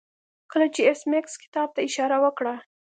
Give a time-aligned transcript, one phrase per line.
[0.51, 2.55] کله چې ایس میکس کتاب ته اشاره وکړه